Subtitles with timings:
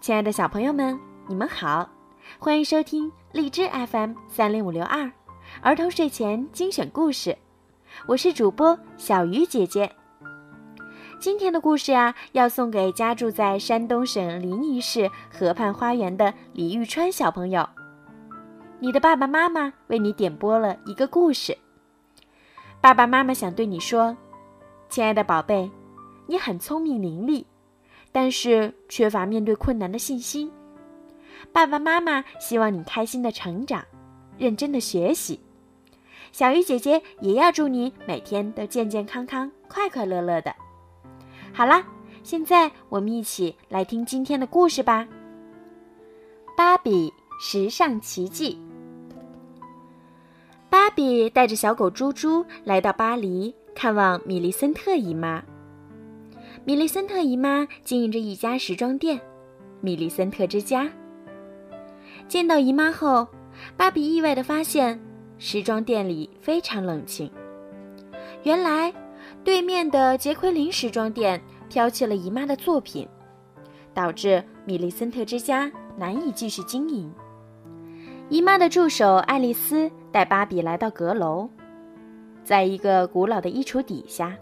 [0.00, 1.86] 亲爱的小朋友们，你们好，
[2.38, 5.12] 欢迎收听荔枝 FM 三零五六二
[5.60, 7.36] 儿童睡前精选故事，
[8.06, 9.92] 我是主播小鱼姐姐。
[11.18, 17.68] 今天的故事呀，要送给家住在山东省临沂市河畔花园的李玉川小朋友。
[18.78, 21.54] 你的爸爸妈妈为你点播了一个故事。
[22.80, 24.16] 爸爸妈妈想对你说，
[24.88, 25.70] 亲爱的宝贝，
[26.26, 27.44] 你很聪明伶俐。
[28.12, 30.50] 但是缺乏面对困难的信心。
[31.52, 33.84] 爸爸妈妈希望你开心的成长，
[34.38, 35.40] 认真的学习。
[36.32, 40.54] 小鱼姐姐也要祝你每天都健健康康、快快乐乐的。
[41.52, 41.84] 好啦，
[42.22, 45.08] 现在我们一起来听今天的故事吧。
[46.56, 48.60] 芭比时尚奇迹。
[50.68, 55.42] 芭比带着小狗猪猪来到巴黎，看望米莉森特姨妈。
[56.62, 59.18] 米莉森特姨妈经营着一家时装店，
[59.80, 60.90] 米莉森特之家。
[62.28, 63.26] 见到姨妈后，
[63.78, 65.00] 芭比意外地发现，
[65.38, 67.30] 时装店里非常冷清。
[68.42, 68.92] 原来，
[69.42, 71.40] 对面的杰奎琳时装店
[71.74, 73.08] 抛弃了姨妈的作品，
[73.94, 77.10] 导致米莉森特之家难以继续经营。
[78.28, 81.48] 姨妈的助手爱丽丝带芭比来到阁楼，
[82.44, 84.36] 在一个古老的衣橱底下。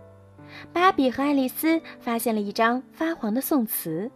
[0.72, 4.10] 芭比和爱丽丝发现了一张发黄的宋词，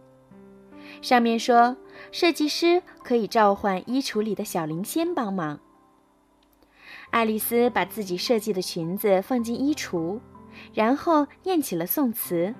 [1.01, 1.75] 上面说
[2.11, 5.59] ：“设计师可以召唤衣橱里的小灵仙帮忙。”
[7.11, 10.19] 爱丽丝把自己设计的裙子放进衣橱，
[10.73, 12.53] 然后念起了宋词。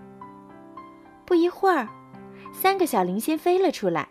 [1.25, 1.87] 不一会儿，
[2.53, 4.08] 三个小灵仙飞了出来，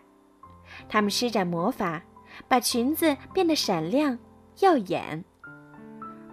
[0.89, 2.03] 他们施展魔法，
[2.47, 4.19] 把裙子变得闪亮
[4.59, 5.23] 耀眼。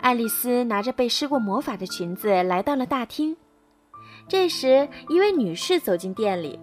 [0.00, 3.36] 爱丽丝拿着被施过魔法的裙子来到了大厅。
[4.28, 6.58] 这时，一位女士走进店里，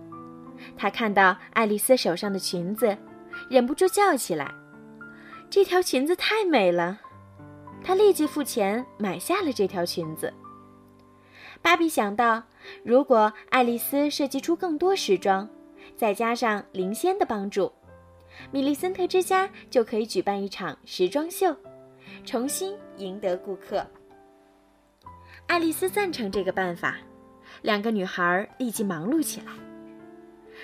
[0.77, 2.97] 她看到爱丽丝手上的裙子，
[3.49, 4.51] 忍不住叫起来
[5.49, 6.99] ：“这条裙子太美了！”
[7.83, 10.33] 她立即付钱买下了这条裙子。
[11.61, 12.43] 芭比想到，
[12.83, 15.47] 如果爱丽丝设计出更多时装，
[15.95, 17.71] 再加上灵仙的帮助，
[18.51, 21.55] 米莉森特之家就可以举办一场时装秀。
[22.27, 23.87] 重新赢得顾客。
[25.47, 26.97] 爱丽丝赞成这个办法，
[27.61, 29.53] 两个女孩立即忙碌起来。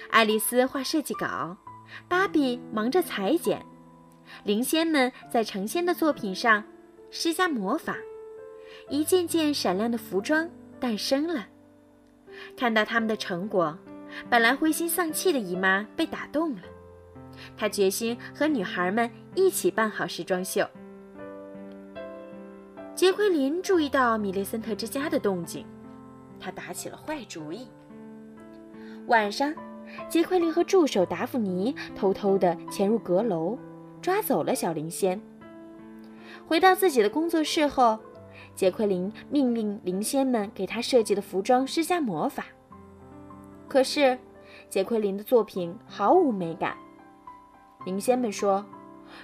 [0.10, 1.56] 爱丽丝画设计稿，
[2.10, 3.66] 芭比忙着裁剪，
[4.44, 6.62] 灵仙们在成仙的作品上
[7.12, 7.96] 施加魔法，
[8.90, 10.50] 一件件闪亮的服装
[10.82, 11.48] 诞生了。
[12.58, 13.78] 看到他们的成果，
[14.30, 16.62] 本来灰心丧气的姨妈被打动了，
[17.56, 20.68] 她决心和女孩们一起办好时装秀。
[22.96, 25.66] 杰奎琳注意到米莉森特之家的动静，
[26.40, 27.68] 他打起了坏主意。
[29.08, 29.52] 晚上，
[30.08, 33.58] 杰奎琳和助手达芙妮偷偷地潜入阁楼，
[34.00, 35.20] 抓走了小灵仙。
[36.48, 37.98] 回到自己的工作室后，
[38.54, 42.46] 杰奎琳命令灵仙们给他设计的服装施加魔法。
[43.68, 44.20] 可是，
[44.70, 46.78] 杰奎琳的作品毫无美感。
[47.88, 48.64] 灵仙们说：“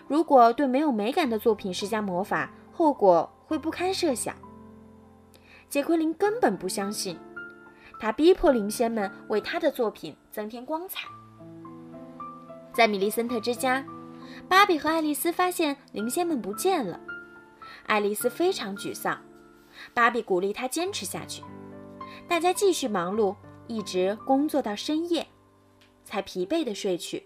[0.10, 4.36] 如果对没有美感的作品施加魔法，后果……”会不堪设想。
[5.68, 7.18] 杰奎琳根本不相信，
[8.00, 11.08] 他逼迫灵仙们为他的作品增添光彩。
[12.72, 13.84] 在米利森特之家，
[14.48, 17.00] 芭比和爱丽丝发现灵仙们不见了，
[17.88, 19.20] 爱丽丝非常沮丧。
[19.96, 21.42] 芭比鼓励她坚持下去，
[22.28, 23.36] 大家继续忙碌，
[23.66, 25.26] 一直工作到深夜，
[26.04, 27.26] 才疲惫地睡去。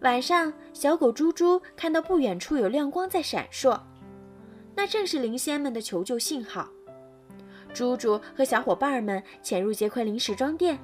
[0.00, 3.78] 晚上，小狗猪猪看到不远处有亮光在闪烁。
[4.76, 6.68] 那正是灵仙们的求救信号。
[7.74, 10.78] 猪猪和小伙伴们潜入杰奎琳时装店，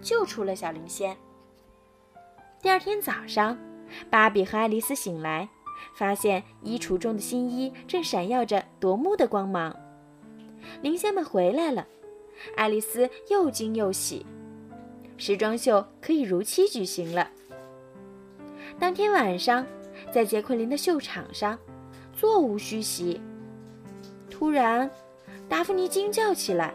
[0.00, 1.16] 救出了小灵仙。
[2.60, 3.58] 第二天早上，
[4.08, 5.48] 芭比和爱丽丝醒来，
[5.94, 9.76] 发现衣橱中的新衣正闪耀着夺目的光芒。
[10.80, 11.86] 灵仙们回来了，
[12.56, 14.24] 爱丽丝又惊又喜，
[15.16, 17.28] 时装秀可以如期举行了。
[18.78, 19.66] 当天晚上，
[20.12, 21.58] 在杰奎琳的秀场上，
[22.12, 23.20] 座无虚席。
[24.42, 24.90] 突然，
[25.48, 26.74] 达芙妮惊叫起来。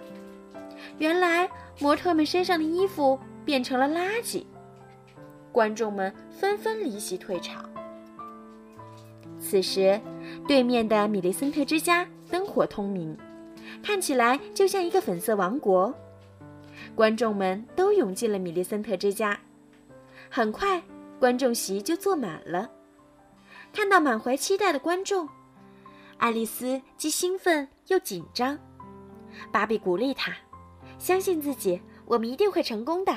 [0.99, 1.49] 原来，
[1.79, 4.45] 模特们身上的衣服变成了垃圾。
[5.51, 7.69] 观众们纷纷离席退场。
[9.37, 9.99] 此时，
[10.47, 13.17] 对面的米利森特之家灯火通明，
[13.83, 15.93] 看起来就像一个粉色王国。
[16.95, 19.37] 观众们都涌进了米利森特之家。
[20.29, 20.81] 很快，
[21.19, 22.71] 观众席就坐满了。
[23.73, 25.27] 看到满怀期待的观众。
[26.17, 28.57] 爱丽丝既兴奋又紧张，
[29.51, 30.33] 芭比鼓励她
[30.97, 33.15] ：“相信自己，我们一定会成功的。”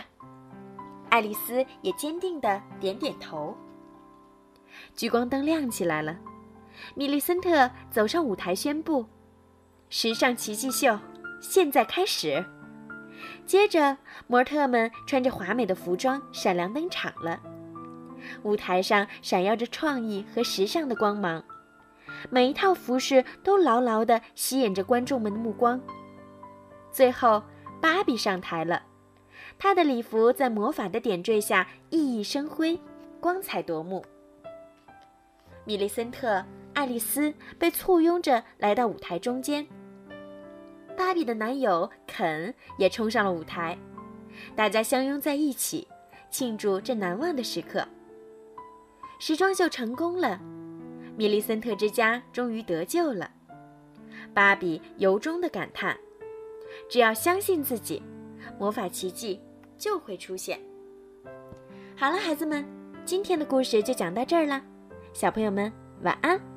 [1.08, 3.56] 爱丽丝也坚定的点点头。
[4.94, 6.16] 聚光灯亮起来了，
[6.94, 9.06] 米莉森特走上舞台宣布
[9.88, 10.98] ：“时尚奇迹秀
[11.40, 12.44] 现在开始。”
[13.44, 13.96] 接着，
[14.26, 17.40] 模特们穿着华美的服装闪亮登场了。
[18.42, 21.42] 舞台上闪耀着创意和时尚的光芒，
[22.28, 25.80] 每一套服饰都牢牢地吸引着观众们的目光。
[26.92, 27.42] 最后，
[27.80, 28.82] 芭比上台了，
[29.58, 32.78] 她的礼服在魔法的点缀下熠熠生辉，
[33.20, 34.04] 光彩夺目。
[35.64, 36.44] 米莉森特、
[36.74, 39.66] 爱丽丝被簇拥着来到舞台中间。
[40.96, 43.78] 芭比的男友肯也冲上了舞台，
[44.56, 45.86] 大家相拥在一起，
[46.28, 47.86] 庆祝这难忘的时刻。
[49.18, 50.40] 时装秀成功了，
[51.16, 53.30] 米利森特之家终于得救了。
[54.32, 55.96] 芭比由衷的感叹
[56.88, 58.02] ：“只要相信自己，
[58.58, 59.40] 魔法奇迹
[59.76, 60.58] 就会出现。”
[61.96, 62.64] 好了，孩子们，
[63.04, 64.62] 今天的故事就讲到这儿了。
[65.12, 65.72] 小朋友们，
[66.02, 66.49] 晚安。